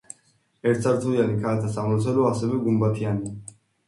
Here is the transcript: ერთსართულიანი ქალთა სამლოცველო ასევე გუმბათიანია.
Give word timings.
ერთსართულიანი 0.69 1.35
ქალთა 1.43 1.69
სამლოცველო 1.75 2.23
ასევე 2.31 2.57
გუმბათიანია. 2.65 3.37